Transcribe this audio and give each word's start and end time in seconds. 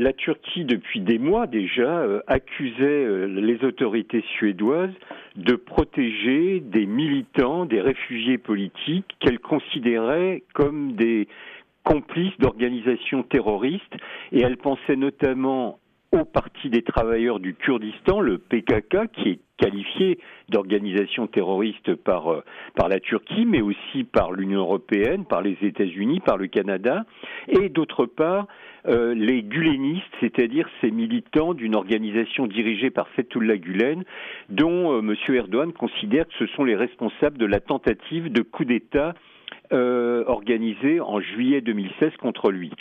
la 0.00 0.14
Turquie, 0.14 0.64
depuis 0.64 1.00
des 1.00 1.18
mois 1.18 1.46
déjà, 1.46 1.98
euh, 1.98 2.22
accusait 2.26 2.82
euh, 2.82 3.26
les 3.26 3.62
autorités 3.64 4.24
suédoises 4.38 4.94
de 5.36 5.54
protéger 5.54 6.60
des 6.60 6.86
militants, 6.86 7.66
des 7.66 7.82
réfugiés 7.82 8.38
politiques 8.38 9.14
qu'elle 9.20 9.38
considérait 9.38 10.42
comme 10.54 10.92
des 10.92 11.28
complices 11.84 12.36
d'organisations 12.38 13.22
terroristes. 13.24 13.94
Et 14.32 14.40
elle 14.40 14.56
pensait 14.56 14.96
notamment 14.96 15.78
au 16.12 16.24
Parti 16.24 16.70
des 16.70 16.82
travailleurs 16.82 17.38
du 17.38 17.54
Kurdistan, 17.54 18.20
le 18.20 18.38
PKK, 18.38 19.10
qui 19.12 19.28
est 19.28 19.38
qualifié 19.60 20.18
d'organisation 20.48 21.26
terroriste 21.26 21.94
par, 21.94 22.32
euh, 22.32 22.42
par 22.74 22.88
la 22.88 22.98
Turquie, 22.98 23.44
mais 23.46 23.60
aussi 23.60 24.04
par 24.04 24.32
l'Union 24.32 24.60
européenne, 24.60 25.24
par 25.24 25.42
les 25.42 25.56
États-Unis, 25.62 26.20
par 26.20 26.36
le 26.36 26.46
Canada, 26.46 27.04
et 27.48 27.68
d'autre 27.68 28.06
part 28.06 28.46
euh, 28.86 29.14
les 29.14 29.42
gulenistes, 29.42 30.04
c'est-à-dire 30.20 30.66
ces 30.80 30.90
militants 30.90 31.52
d'une 31.52 31.74
organisation 31.74 32.46
dirigée 32.46 32.90
par 32.90 33.08
Fethullah 33.08 33.58
Gulen, 33.58 34.04
dont 34.48 34.92
euh, 34.92 35.00
M. 35.00 35.14
Erdogan 35.34 35.72
considère 35.72 36.26
que 36.26 36.34
ce 36.38 36.46
sont 36.54 36.64
les 36.64 36.76
responsables 36.76 37.36
de 37.36 37.46
la 37.46 37.60
tentative 37.60 38.32
de 38.32 38.42
coup 38.42 38.64
d'État 38.64 39.14
euh, 39.72 40.24
organisée 40.26 41.00
en 41.00 41.20
juillet 41.20 41.60
2016 41.60 42.16
contre 42.18 42.50
lui. 42.50 42.72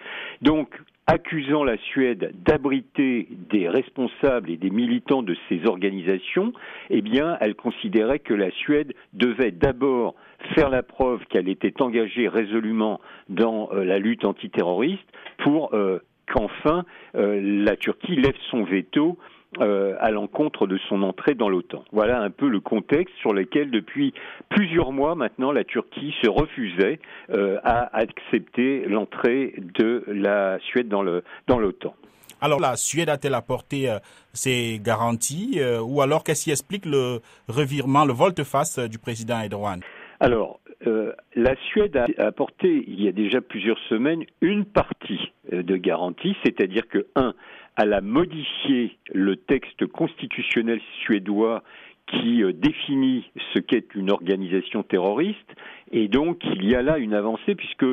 Donc, 0.42 0.76
accusant 1.08 1.64
la 1.64 1.78
Suède 1.78 2.32
d'abriter 2.46 3.28
des 3.50 3.68
responsables 3.68 4.52
et 4.52 4.58
des 4.58 4.70
militants 4.70 5.24
de 5.24 5.36
ces 5.48 5.66
organisations, 5.66 6.54
eh 6.92 7.02
bien, 7.02 7.36
elle 7.42 7.56
considérait 7.56 8.20
que 8.20 8.36
la 8.36 8.52
Suède 8.52 8.94
devait 9.14 9.52
d'abord 9.52 10.14
faire 10.54 10.70
la 10.70 10.84
preuve 10.84 11.26
qu'elle 11.30 11.50
était 11.50 11.82
engagée 11.82 12.28
résolument 12.28 13.02
dans 13.28 13.70
euh, 13.72 13.84
la 13.84 13.98
lutte 13.98 14.24
antiterroriste 14.24 15.04
pour 15.40 15.74
euh, 15.74 16.00
qu'enfin 16.28 16.86
euh, 17.16 17.40
la 17.66 17.76
Turquie 17.76 18.16
lève 18.16 18.36
son 18.52 18.64
veto 18.64 19.18
à 19.60 20.12
l'encontre 20.12 20.68
de 20.68 20.78
son 20.90 21.02
entrée 21.02 21.34
dans 21.34 21.50
l'OTAN. 21.50 21.84
Voilà 21.92 22.22
un 22.22 22.30
peu 22.30 22.48
le 22.48 22.60
contexte 22.60 23.16
sur 23.18 23.34
lequel, 23.34 23.72
depuis 23.72 24.14
plusieurs 24.50 24.92
mois 24.92 25.16
maintenant, 25.16 25.52
la 25.52 25.64
Turquie 25.64 26.14
se 26.22 26.30
refusait 26.30 27.00
à 27.30 27.98
accepter 27.98 28.86
l'entrée 28.86 29.56
de 29.76 30.04
la 30.08 30.60
Suède 30.60 30.88
dans 30.88 31.02
l'OTAN. 31.02 31.96
alors 32.42 32.60
la 32.60 32.76
Suède 32.76 33.10
a-t-elle 33.10 33.34
apporté 33.34 33.92
ses 34.34 34.80
garanties 34.80 35.60
ou 35.84 36.02
alors 36.02 36.24
qu'est-ce 36.24 36.44
qui 36.44 36.52
explique 36.52 36.86
le 36.86 37.20
revirement, 37.48 38.06
le 38.06 38.14
volte-face 38.14 38.78
du 38.80 39.00
président 39.00 39.40
Erdogan? 39.42 39.82
Alors, 40.20 40.60
euh, 40.88 41.14
la 41.36 41.56
Suède 41.68 41.98
a 41.98 42.06
apporté, 42.26 42.84
il 42.88 43.02
y 43.02 43.08
a 43.08 43.12
déjà 43.12 43.42
plusieurs 43.42 43.80
semaines, 43.90 44.24
une 44.42 44.66
partie 44.66 45.32
euh, 45.52 45.62
de 45.62 45.76
garantie, 45.76 46.36
c'est-à-dire 46.44 46.88
que, 46.88 47.08
un, 47.16 47.34
elle 47.82 47.94
a 47.94 48.02
modifié 48.02 48.98
le 49.14 49.38
texte 49.38 49.86
constitutionnel 49.88 50.82
suédois 51.04 51.64
qui 52.08 52.44
euh, 52.44 52.52
définit 52.52 53.30
ce 53.54 53.60
qu'est 53.60 53.96
une 53.96 54.12
organisation 54.12 54.84
terroriste, 54.84 55.56
et 55.92 56.08
donc 56.08 56.42
il 56.44 56.70
y 56.70 56.76
a 56.76 56.82
là 56.82 56.98
une 56.98 57.14
avancée 57.14 57.56
puisque 57.56 57.86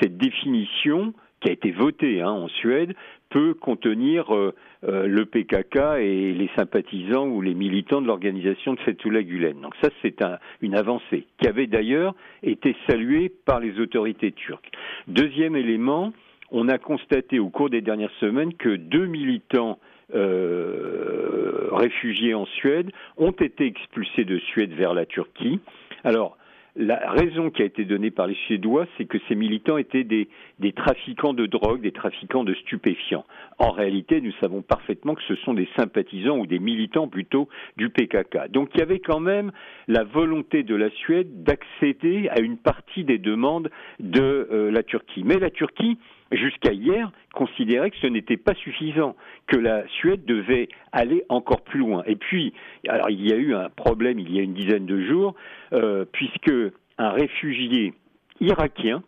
cette 0.00 0.16
définition 0.16 1.12
qui 1.40 1.50
a 1.50 1.52
été 1.52 1.70
votée 1.70 2.20
hein, 2.20 2.30
en 2.30 2.48
Suède 2.48 2.94
peut 3.30 3.54
contenir 3.54 4.34
euh, 4.34 4.54
euh, 4.84 5.06
le 5.06 5.24
PKK 5.26 6.00
et 6.00 6.32
les 6.32 6.50
sympathisants 6.56 7.28
ou 7.28 7.40
les 7.40 7.54
militants 7.54 8.00
de 8.00 8.06
l'organisation 8.06 8.74
de 8.74 8.80
Fethullah 8.80 9.22
Gulen. 9.22 9.60
Donc 9.60 9.74
ça, 9.80 9.90
c'est 10.02 10.24
une 10.62 10.74
avancée 10.74 11.26
qui 11.40 11.46
avait 11.46 11.66
d'ailleurs 11.66 12.14
été 12.42 12.74
saluée 12.88 13.30
par 13.44 13.60
les 13.60 13.78
autorités 13.78 14.32
turques. 14.32 14.70
Deuxième 15.06 15.54
élément, 15.54 16.12
on 16.50 16.68
a 16.68 16.78
constaté 16.78 17.38
au 17.38 17.50
cours 17.50 17.70
des 17.70 17.80
dernières 17.80 18.12
semaines 18.20 18.54
que 18.54 18.76
deux 18.76 19.06
militants 19.06 19.78
euh, 20.14 21.68
réfugiés 21.72 22.34
en 22.34 22.46
Suède 22.46 22.90
ont 23.16 23.32
été 23.32 23.66
expulsés 23.66 24.24
de 24.24 24.38
Suède 24.38 24.72
vers 24.72 24.94
la 24.94 25.04
Turquie. 25.06 25.60
Alors, 26.04 26.38
la 26.80 27.10
raison 27.10 27.50
qui 27.50 27.62
a 27.62 27.64
été 27.64 27.84
donnée 27.84 28.12
par 28.12 28.28
les 28.28 28.36
Suédois, 28.46 28.86
c'est 28.96 29.04
que 29.04 29.18
ces 29.28 29.34
militants 29.34 29.78
étaient 29.78 30.04
des, 30.04 30.28
trafiquants 30.76 31.32
de 31.32 31.44
drogue, 31.46 31.80
des 31.80 31.90
trafiquants 31.90 32.44
de 32.44 32.54
stupéfiants. 32.54 33.24
En 33.58 33.72
réalité, 33.72 34.20
nous 34.20 34.32
savons 34.40 34.62
parfaitement 34.62 35.16
que 35.16 35.22
ce 35.24 35.34
sont 35.36 35.54
des 35.54 35.68
sympathisants 35.76 36.38
ou 36.38 36.46
des 36.46 36.60
militants 36.60 37.08
plutôt 37.08 37.48
du 37.76 37.90
PKK. 37.90 38.50
Donc 38.50 38.70
il 38.74 38.80
y 38.80 38.82
avait 38.82 39.00
quand 39.00 39.18
même 39.18 39.50
la 39.88 40.04
volonté 40.04 40.62
de 40.62 40.76
la 40.76 40.90
Suède 40.90 41.42
d'accéder 41.42 42.28
à 42.28 42.38
une 42.38 42.58
partie 42.58 43.02
des 43.02 43.18
demandes 43.18 43.70
de 43.98 44.48
euh, 44.52 44.70
la 44.70 44.84
Turquie. 44.84 45.24
Mais 45.24 45.38
la 45.38 45.50
Turquie 45.50 45.98
jusqu'à 46.32 46.72
hier, 46.72 47.10
considérait 47.32 47.90
que 47.90 47.96
ce 47.98 48.06
n'était 48.06 48.36
pas 48.36 48.54
suffisant, 48.54 49.16
que 49.46 49.56
la 49.56 49.86
Suède 49.88 50.24
devait 50.24 50.68
aller 50.92 51.24
encore 51.28 51.62
plus 51.62 51.80
loin. 51.80 52.02
Et 52.06 52.16
puis, 52.16 52.52
alors 52.88 53.10
il 53.10 53.26
y 53.26 53.32
a 53.32 53.36
eu 53.36 53.54
un 53.54 53.68
problème 53.70 54.18
il 54.18 54.34
y 54.34 54.38
a 54.38 54.42
une 54.42 54.54
dizaine 54.54 54.86
de 54.86 55.06
jours, 55.06 55.34
euh, 55.72 56.04
puisque 56.12 56.52
un 56.98 57.10
réfugié 57.10 57.94
irakien 58.40 59.02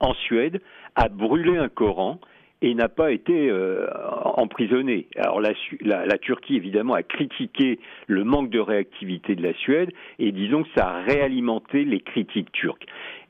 en 0.00 0.14
Suède 0.14 0.60
a 0.94 1.08
brûlé 1.08 1.56
un 1.56 1.68
Coran 1.68 2.20
et 2.60 2.74
n'a 2.74 2.88
pas 2.88 3.12
été 3.12 3.48
euh, 3.50 3.86
emprisonné. 4.36 5.06
Alors 5.16 5.40
la, 5.40 5.52
la, 5.80 6.18
Turquie 6.18 6.56
évidemment 6.56 6.94
a 6.94 7.02
critiqué 7.02 7.78
le 8.08 8.24
manque 8.24 8.50
de 8.50 8.58
réactivité 8.58 9.36
de 9.36 9.42
la 9.42 9.54
Suède 9.54 9.90
et 10.18 10.32
disons 10.32 10.64
que 10.64 10.68
ça 10.76 10.88
a 10.88 11.02
réalimenté 11.02 11.84
les 11.84 12.00
critiques 12.00 12.50
turques. 12.50 12.86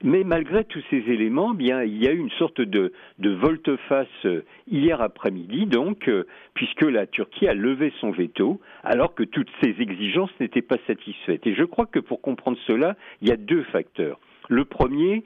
Mais 0.08 0.24
malgré 0.24 0.64
tous 0.64 0.82
ces 0.88 0.96
éléments, 0.96 1.54
il 1.58 1.66
y 1.66 2.08
a 2.08 2.12
eu 2.12 2.16
une 2.16 2.30
sorte 2.30 2.62
de, 2.62 2.92
volte-face 3.20 4.06
euh, 4.24 4.40
hier 4.66 5.02
après-midi, 5.02 5.66
donc 5.66 6.08
euh, 6.08 6.24
puisque 6.54 6.80
la 6.80 7.06
Turquie 7.06 7.46
a 7.46 7.52
levé 7.52 7.92
son 8.00 8.10
veto, 8.10 8.58
alors 8.84 9.14
que 9.14 9.22
toutes 9.22 9.50
ces 9.62 9.74
exigences 9.78 10.30
n'étaient 10.40 10.62
pas 10.62 10.78
satisfaites. 10.86 11.46
Et 11.46 11.54
je 11.54 11.62
crois 11.62 11.84
que 11.84 11.98
pour 11.98 12.22
comprendre 12.22 12.56
cela, 12.66 12.96
il 13.20 13.28
y 13.28 13.32
a 13.32 13.36
deux 13.36 13.64
facteurs. 13.64 14.18
Le 14.48 14.64
premier, 14.64 15.24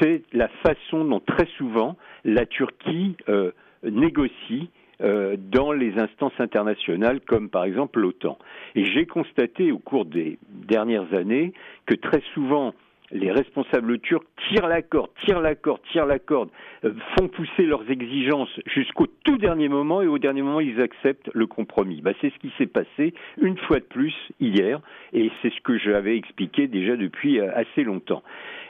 c'est 0.00 0.24
la 0.32 0.48
façon 0.48 1.04
dont 1.04 1.20
très 1.20 1.46
souvent 1.56 1.96
la 2.24 2.46
Turquie 2.46 3.16
euh, 3.28 3.52
négocie 3.84 4.70
dans 4.98 5.72
les 5.72 5.98
instances 5.98 6.32
internationales 6.38 7.20
comme 7.20 7.50
par 7.50 7.64
exemple 7.64 8.00
l'OTAN. 8.00 8.38
Et 8.74 8.86
j'ai 8.86 9.04
constaté 9.04 9.70
au 9.70 9.78
cours 9.78 10.06
des 10.06 10.38
dernières 10.48 11.12
années 11.12 11.52
que 11.84 11.94
très 11.94 12.22
souvent 12.32 12.72
les 13.10 13.30
responsables 13.30 13.98
turcs 14.00 14.26
tirent 14.48 14.68
la 14.68 14.82
corde, 14.82 15.10
tirent 15.24 15.40
la 15.40 15.54
corde, 15.54 15.80
tirent 15.92 16.06
la 16.06 16.18
corde, 16.18 16.50
euh, 16.84 16.92
font 17.16 17.28
pousser 17.28 17.62
leurs 17.62 17.88
exigences 17.90 18.60
jusqu'au 18.66 19.06
tout 19.24 19.38
dernier 19.38 19.68
moment 19.68 20.02
et 20.02 20.06
au 20.06 20.18
dernier 20.18 20.42
moment 20.42 20.60
ils 20.60 20.80
acceptent 20.80 21.30
le 21.34 21.46
compromis. 21.46 22.00
Bah, 22.00 22.12
c'est 22.20 22.30
ce 22.30 22.38
qui 22.38 22.52
s'est 22.58 22.66
passé 22.66 23.14
une 23.40 23.58
fois 23.58 23.78
de 23.78 23.84
plus 23.84 24.14
hier 24.40 24.80
et 25.12 25.30
c'est 25.40 25.52
ce 25.52 25.60
que 25.60 25.78
j'avais 25.78 26.16
expliqué 26.16 26.66
déjà 26.66 26.96
depuis 26.96 27.40
assez 27.40 27.84
longtemps. 27.84 28.22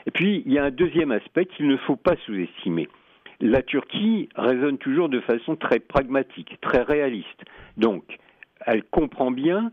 Et 0.05 0.11
puis, 0.11 0.41
il 0.45 0.53
y 0.53 0.57
a 0.57 0.63
un 0.63 0.71
deuxième 0.71 1.11
aspect 1.11 1.45
qu'il 1.45 1.67
ne 1.67 1.77
faut 1.77 1.97
pas 1.97 2.15
sous-estimer. 2.25 2.87
La 3.41 3.61
Turquie 3.61 4.29
raisonne 4.35 4.77
toujours 4.77 5.09
de 5.09 5.19
façon 5.19 5.55
très 5.55 5.79
pragmatique, 5.79 6.57
très 6.61 6.81
réaliste. 6.81 7.43
Donc, 7.75 8.03
elle 8.65 8.83
comprend 8.83 9.31
bien 9.31 9.71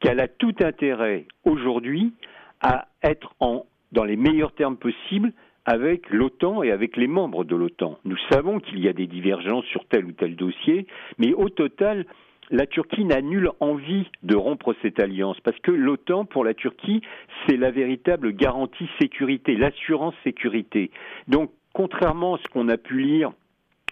qu'elle 0.00 0.20
a 0.20 0.28
tout 0.28 0.54
intérêt 0.60 1.24
aujourd'hui 1.44 2.12
à 2.60 2.88
être 3.02 3.34
en, 3.40 3.64
dans 3.96 4.04
les 4.04 4.16
meilleurs 4.16 4.52
termes 4.52 4.76
possibles 4.76 5.32
avec 5.64 6.10
l'OTAN 6.10 6.62
et 6.62 6.70
avec 6.70 6.96
les 6.98 7.08
membres 7.08 7.44
de 7.44 7.56
l'OTAN. 7.56 7.98
Nous 8.04 8.18
savons 8.30 8.60
qu'il 8.60 8.78
y 8.78 8.88
a 8.88 8.92
des 8.92 9.06
divergences 9.06 9.64
sur 9.64 9.86
tel 9.86 10.04
ou 10.04 10.12
tel 10.12 10.36
dossier, 10.36 10.86
mais 11.18 11.32
au 11.32 11.48
total, 11.48 12.04
la 12.50 12.66
Turquie 12.66 13.06
n'a 13.06 13.22
nulle 13.22 13.50
envie 13.58 14.06
de 14.22 14.36
rompre 14.36 14.74
cette 14.82 15.00
alliance 15.00 15.40
parce 15.40 15.58
que 15.60 15.72
l'OTAN, 15.72 16.26
pour 16.26 16.44
la 16.44 16.52
Turquie, 16.52 17.00
c'est 17.46 17.56
la 17.56 17.70
véritable 17.70 18.32
garantie 18.32 18.88
sécurité, 19.00 19.56
l'assurance 19.56 20.14
sécurité. 20.22 20.90
Donc, 21.26 21.50
contrairement 21.72 22.34
à 22.34 22.38
ce 22.38 22.48
qu'on 22.48 22.68
a 22.68 22.76
pu 22.76 23.00
lire 23.00 23.32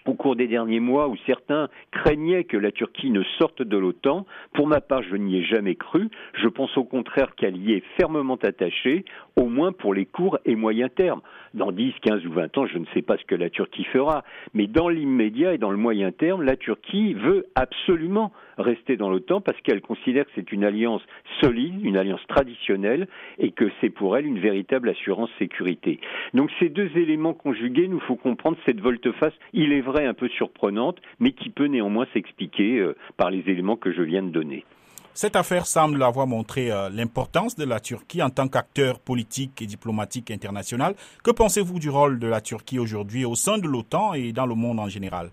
au 0.05 0.13
cours 0.13 0.35
des 0.35 0.47
derniers 0.47 0.79
mois 0.79 1.07
où 1.07 1.15
certains 1.25 1.69
craignaient 1.91 2.43
que 2.43 2.57
la 2.57 2.71
Turquie 2.71 3.11
ne 3.11 3.23
sorte 3.39 3.61
de 3.61 3.77
l'OTAN. 3.77 4.25
Pour 4.53 4.67
ma 4.67 4.81
part, 4.81 5.03
je 5.03 5.15
n'y 5.15 5.37
ai 5.37 5.43
jamais 5.43 5.75
cru. 5.75 6.09
Je 6.33 6.47
pense 6.47 6.77
au 6.77 6.83
contraire 6.83 7.35
qu'elle 7.35 7.57
y 7.57 7.73
est 7.73 7.83
fermement 7.97 8.39
attachée, 8.43 9.05
au 9.35 9.45
moins 9.45 9.71
pour 9.71 9.93
les 9.93 10.05
courts 10.05 10.39
et 10.45 10.55
moyens 10.55 10.91
termes. 10.95 11.21
Dans 11.53 11.71
10, 11.71 11.93
15 12.01 12.25
ou 12.25 12.33
20 12.33 12.57
ans, 12.57 12.65
je 12.67 12.77
ne 12.77 12.85
sais 12.93 13.01
pas 13.01 13.17
ce 13.17 13.23
que 13.25 13.35
la 13.35 13.49
Turquie 13.49 13.85
fera, 13.85 14.23
mais 14.53 14.67
dans 14.67 14.89
l'immédiat 14.89 15.53
et 15.53 15.57
dans 15.57 15.71
le 15.71 15.77
moyen 15.77 16.11
terme, 16.11 16.43
la 16.43 16.57
Turquie 16.57 17.13
veut 17.13 17.45
absolument 17.55 18.31
rester 18.57 18.97
dans 18.97 19.09
l'OTAN 19.09 19.41
parce 19.41 19.59
qu'elle 19.61 19.81
considère 19.81 20.25
que 20.25 20.31
c'est 20.35 20.51
une 20.51 20.63
alliance 20.63 21.01
solide, 21.41 21.83
une 21.83 21.97
alliance 21.97 22.25
traditionnelle 22.27 23.07
et 23.37 23.51
que 23.51 23.69
c'est 23.81 23.89
pour 23.89 24.17
elle 24.17 24.25
une 24.25 24.39
véritable 24.39 24.89
assurance 24.89 25.29
sécurité. 25.39 25.99
Donc 26.33 26.51
ces 26.59 26.69
deux 26.69 26.89
éléments 26.95 27.33
conjugués, 27.33 27.87
nous 27.87 27.99
faut 28.01 28.15
comprendre 28.15 28.57
cette 28.65 28.79
volte-face. 28.79 29.33
Il 29.53 29.73
est 29.73 29.81
un 30.03 30.13
peu 30.13 30.27
surprenante, 30.29 30.97
mais 31.19 31.31
qui 31.31 31.49
peut 31.49 31.67
néanmoins 31.67 32.07
s'expliquer 32.13 32.79
euh, 32.79 32.95
par 33.17 33.31
les 33.31 33.43
éléments 33.47 33.77
que 33.77 33.93
je 33.93 34.01
viens 34.01 34.23
de 34.23 34.29
donner. 34.29 34.65
Cette 35.13 35.37
affaire 35.37 35.65
semble 35.65 36.03
avoir 36.03 36.27
montré 36.27 36.71
euh, 36.71 36.89
l'importance 36.89 37.55
de 37.55 37.63
la 37.63 37.79
Turquie 37.79 38.21
en 38.21 38.29
tant 38.29 38.49
qu'acteur 38.49 38.99
politique 38.99 39.61
et 39.61 39.65
diplomatique 39.65 40.29
international. 40.29 40.93
Que 41.23 41.31
pensez-vous 41.31 41.79
du 41.79 41.89
rôle 41.89 42.19
de 42.19 42.27
la 42.27 42.41
Turquie 42.41 42.79
aujourd'hui 42.79 43.23
au 43.23 43.35
sein 43.35 43.57
de 43.57 43.65
l'OTAN 43.65 44.13
et 44.13 44.33
dans 44.33 44.45
le 44.45 44.55
monde 44.55 44.77
en 44.79 44.89
général? 44.89 45.29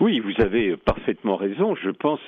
Oui, 0.00 0.18
vous 0.18 0.42
avez 0.42 0.76
parfaitement 0.76 1.36
raison. 1.36 1.76
Je 1.76 1.90
pense, 1.90 2.18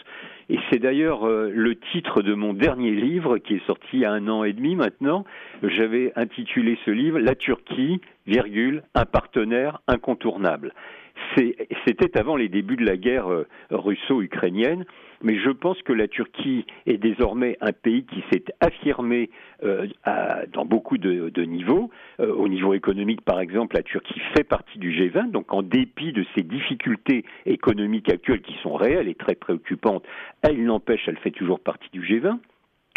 et 0.48 0.58
c'est 0.70 0.78
d'ailleurs 0.78 1.26
euh, 1.26 1.50
le 1.52 1.74
titre 1.92 2.22
de 2.22 2.34
mon 2.34 2.54
dernier 2.54 2.92
livre 2.92 3.38
qui 3.38 3.54
est 3.54 3.66
sorti 3.66 3.88
il 3.94 4.00
y 4.00 4.04
a 4.04 4.12
un 4.12 4.28
an 4.28 4.44
et 4.44 4.52
demi 4.52 4.76
maintenant. 4.76 5.24
J'avais 5.64 6.12
intitulé 6.14 6.78
ce 6.84 6.92
livre 6.92 7.18
La 7.18 7.34
Turquie, 7.34 8.00
virgule, 8.26 8.84
un 8.94 9.04
partenaire 9.04 9.80
incontournable. 9.88 10.72
C'était 11.86 12.18
avant 12.18 12.36
les 12.36 12.48
débuts 12.48 12.76
de 12.76 12.84
la 12.84 12.96
guerre 12.96 13.28
euh, 13.28 13.46
russo-ukrainienne 13.70 14.84
mais 15.22 15.38
je 15.38 15.50
pense 15.50 15.80
que 15.82 15.92
la 15.92 16.08
Turquie 16.08 16.66
est 16.86 16.98
désormais 16.98 17.56
un 17.60 17.72
pays 17.72 18.04
qui 18.04 18.22
s'est 18.30 18.44
affirmé 18.60 19.30
euh, 19.62 19.86
dans 20.52 20.64
beaucoup 20.64 20.98
de, 20.98 21.42
niveaux. 21.42 21.90
Euh, 22.20 22.32
au 22.32 22.48
niveau 22.48 22.74
économique, 22.74 23.22
par 23.22 23.40
exemple, 23.40 23.76
la 23.76 23.82
Turquie 23.82 24.20
fait 24.36 24.44
partie 24.44 24.78
du 24.78 24.92
G20, 24.92 25.30
donc 25.30 25.52
en 25.52 25.62
dépit 25.62 26.12
de 26.12 26.24
ses 26.34 26.42
difficultés 26.42 27.24
économiques 27.46 28.10
actuelles 28.10 28.42
qui 28.42 28.54
sont 28.62 28.74
réelles 28.74 29.08
et 29.08 29.14
très 29.14 29.34
préoccupantes, 29.34 30.04
elle 30.42 30.62
n'empêche, 30.64 31.02
elle 31.06 31.18
fait 31.18 31.30
toujours 31.30 31.60
partie 31.60 31.88
du 31.92 32.02
G20. 32.02 32.38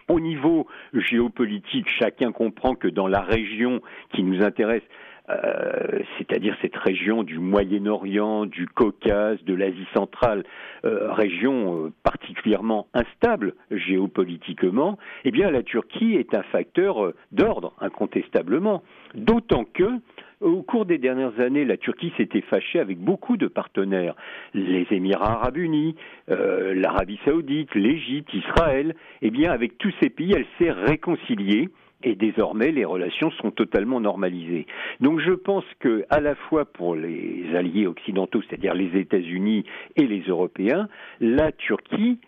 Au 0.08 0.20
niveau 0.20 0.66
géopolitique, 0.94 1.88
chacun 1.88 2.32
comprend 2.32 2.74
que 2.74 2.88
dans 2.88 3.08
la 3.08 3.22
région 3.22 3.80
qui 4.12 4.24
nous 4.24 4.42
intéresse, 4.44 4.82
euh, 5.30 6.00
c'est-à-dire 6.18 6.56
cette 6.62 6.76
région 6.76 7.24
du 7.24 7.40
Moyen-Orient, 7.40 8.46
du 8.46 8.68
Caucase, 8.68 9.38
de 9.44 9.54
l'Asie 9.54 9.88
centrale, 9.94 10.44
euh, 10.86 11.12
région 11.12 11.86
euh, 11.86 11.94
particulièrement 12.04 12.88
instable 12.94 13.54
géopolitiquement, 13.70 14.98
eh 15.26 15.32
bien 15.32 15.52
la 15.52 15.64
Turquie 15.64 16.16
est 16.16 16.34
un 16.34 16.44
facteur 16.44 17.14
d'ordre 17.32 17.74
incontestablement. 17.80 18.84
D'autant 19.14 19.66
que 19.66 19.90
au 20.42 20.62
cours 20.62 20.86
des 20.86 20.98
dernières 20.98 21.38
années, 21.42 21.66
la 21.66 21.76
Turquie 21.76 22.14
s'était 22.16 22.42
fâchée 22.42 22.80
avec 22.80 22.98
beaucoup 22.98 23.36
de 23.36 23.48
partenaires, 23.48 24.16
les 24.54 24.88
Émirats 24.90 25.34
arabes 25.34 25.58
unis, 25.58 25.96
l'Arabie 26.30 27.20
saoudite, 27.26 27.76
l'Égypte, 27.76 28.34
Israël. 28.34 28.96
Eh 29.22 29.32
bien, 29.32 29.52
avec 29.52 29.78
tous 29.78 29.94
ces 30.02 30.10
pays, 30.10 30.32
elle 30.34 30.46
s'est 30.58 30.72
réconciliée 30.72 31.68
et 32.04 32.16
désormais 32.16 32.72
les 32.72 32.86
relations 32.86 33.32
sont 33.32 33.52
totalement 33.52 34.00
normalisées. 34.00 34.66
Donc 35.02 35.20
je 35.20 35.32
pense 35.32 35.66
que 35.80 36.06
à 36.10 36.20
la 36.20 36.36
fois 36.36 36.66
pour 36.66 36.96
les 36.96 37.46
alliés 37.56 37.88
occidentaux, 37.88 38.42
c'est-à-dire 38.48 38.74
les 38.74 38.98
États-Unis 38.98 39.66
et 39.96 40.08
les 40.08 40.22
Européens, 40.22 40.88
la 41.20 41.52
Turquie 41.52 42.20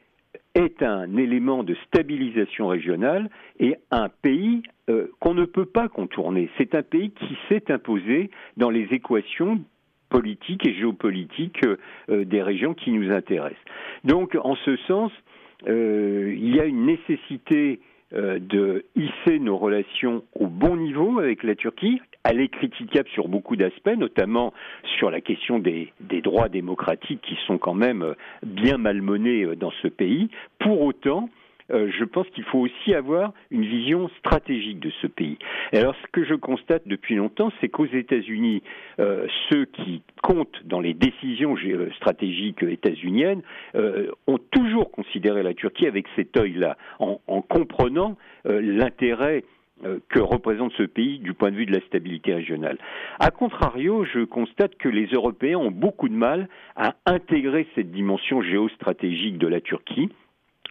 est 0.55 0.83
un 0.83 1.15
élément 1.15 1.63
de 1.63 1.75
stabilisation 1.87 2.67
régionale 2.67 3.29
et 3.59 3.75
un 3.91 4.09
pays 4.09 4.63
euh, 4.89 5.07
qu'on 5.19 5.33
ne 5.33 5.45
peut 5.45 5.65
pas 5.65 5.87
contourner. 5.87 6.49
C'est 6.57 6.75
un 6.75 6.83
pays 6.83 7.11
qui 7.11 7.37
s'est 7.47 7.71
imposé 7.71 8.29
dans 8.57 8.69
les 8.69 8.87
équations 8.91 9.61
politiques 10.09 10.67
et 10.67 10.73
géopolitiques 10.73 11.61
euh, 12.09 12.25
des 12.25 12.41
régions 12.41 12.73
qui 12.73 12.91
nous 12.91 13.11
intéressent. 13.11 13.63
Donc 14.03 14.37
en 14.43 14.55
ce 14.55 14.75
sens, 14.87 15.11
euh, 15.67 16.33
il 16.35 16.53
y 16.55 16.59
a 16.59 16.65
une 16.65 16.85
nécessité 16.85 17.79
de 18.13 18.85
hisser 18.95 19.39
nos 19.39 19.57
relations 19.57 20.23
au 20.35 20.47
bon 20.47 20.75
niveau 20.75 21.19
avec 21.19 21.43
la 21.43 21.55
Turquie. 21.55 22.01
Elle 22.23 22.39
est 22.39 22.49
critiquable 22.49 23.09
sur 23.09 23.27
beaucoup 23.27 23.55
d'aspects, 23.55 23.95
notamment 23.97 24.53
sur 24.97 25.09
la 25.09 25.21
question 25.21 25.57
des, 25.59 25.91
droits 26.23 26.49
démocratiques 26.49 27.21
qui 27.21 27.35
sont 27.47 27.57
quand 27.57 27.73
même 27.73 28.03
euh, 28.03 28.13
bien 28.43 28.77
malmenés 28.77 29.43
euh, 29.43 29.55
dans 29.55 29.71
ce 29.81 29.87
pays. 29.87 30.29
Pour 30.59 30.81
autant, 30.81 31.29
euh, 31.29 31.40
je 31.71 32.03
pense 32.03 32.27
qu'il 32.29 32.43
faut 32.45 32.59
aussi 32.59 32.93
avoir 32.93 33.33
une 33.49 33.65
vision 33.65 34.09
stratégique 34.19 34.79
de 34.79 34.91
ce 35.01 35.07
pays. 35.07 35.37
Alors, 35.73 35.95
ce 36.01 36.07
que 36.11 36.25
je 36.25 36.35
constate 36.35 36.87
depuis 36.87 37.15
longtemps, 37.15 37.51
c'est 37.59 37.69
qu'aux 37.69 37.85
États-Unis, 37.85 38.61
euh, 38.99 39.27
ceux 39.49 39.65
qui 39.65 40.01
comptent 40.21 40.61
dans 40.65 40.79
les 40.79 40.93
décisions 40.93 41.55
stratégiques 41.95 42.63
états-uniennes 42.63 43.41
euh, 43.75 44.11
ont 44.27 44.39
toujours 44.51 44.91
considéré 44.91 45.43
la 45.43 45.53
Turquie 45.53 45.87
avec 45.87 46.05
cet 46.15 46.35
œil-là, 46.37 46.77
en, 46.99 47.19
en, 47.27 47.41
comprenant 47.41 48.17
l'intérêt 48.45 49.43
que 50.09 50.19
représente 50.19 50.71
ce 50.73 50.83
pays 50.83 51.19
du 51.19 51.33
point 51.33 51.51
de 51.51 51.55
vue 51.55 51.65
de 51.65 51.73
la 51.73 51.81
stabilité 51.81 52.33
régionale. 52.33 52.77
A 53.19 53.31
contrario, 53.31 54.05
je 54.05 54.23
constate 54.23 54.75
que 54.75 54.89
les 54.89 55.07
Européens 55.07 55.57
ont 55.57 55.71
beaucoup 55.71 56.07
de 56.07 56.13
mal 56.13 56.47
à 56.75 56.95
intégrer 57.05 57.67
cette 57.75 57.91
dimension 57.91 58.41
géostratégique 58.41 59.37
de 59.37 59.47
la 59.47 59.59
Turquie 59.59 60.09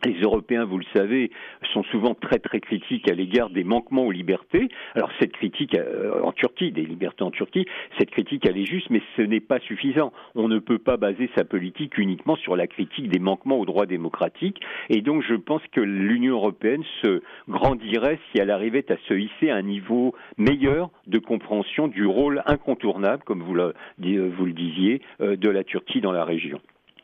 les 0.05 0.21
Européens, 0.21 0.65
vous 0.65 0.79
le 0.79 0.85
savez, 0.95 1.31
sont 1.73 1.83
souvent 1.85 2.15
très 2.15 2.39
très 2.39 2.61
critiques 2.61 3.11
à 3.11 3.15
l'égard 3.15 3.51
des 3.51 3.65
manquements 3.65 4.07
aux 4.07 4.13
libertés. 4.13 4.69
Alors 4.95 5.11
cette 5.19 5.33
critique 5.33 5.75
euh, 5.75 6.23
en 6.23 6.33
Turquie, 6.33 6.73
des 6.73 6.85
libertés 6.85 7.23
en 7.23 7.31
Turquie, 7.31 7.67
cette 7.99 8.11
critique 8.11 8.47
elle 8.47 8.57
est 8.57 8.67
juste, 8.67 8.91
mais 8.91 9.03
ce 9.17 9.23
n'est 9.23 9.41
pas 9.41 9.61
suffisant. 9.61 10.13
On 10.35 10.49
ne 10.49 10.59
peut 10.59 10.79
pas 10.79 10.97
baser 10.97 11.31
sa 11.37 11.45
politique 11.45 11.99
uniquement 11.99 12.37
sur 12.37 12.57
la 12.57 12.67
critique 12.67 13.09
des 13.09 13.19
manquements 13.19 13.59
aux 13.59 13.67
droits 13.67 13.87
démocratiques. 13.87 14.61
Et 14.89 15.03
donc 15.03 15.23
je 15.23 15.35
pense 15.35 15.63
que 15.73 15.81
l'Union 15.81 16.35
européenne 16.35 16.85
se 17.03 17.23
grandirait 17.49 18.19
si 18.31 18.39
elle 18.39 18.51
arrivait 18.51 18.91
à 18.91 18.97
se 19.09 19.15
hisser 19.15 19.51
à 19.51 19.57
un 19.57 19.63
niveau 19.63 20.15
meilleur 20.39 20.91
de 21.07 21.19
compréhension 21.19 21.89
du 21.89 22.07
rôle 22.07 22.43
incontournable, 22.47 23.23
comme 23.25 23.43
vous 23.43 23.55
le, 23.55 23.75
vous 23.99 24.47
le 24.47 24.53
disiez, 24.53 25.03
euh, 25.21 25.37
de 25.37 25.49
la 25.49 25.65
Turquie 25.65 26.01
dans 26.01 26.13
la 26.13 26.25
région. 26.25 26.61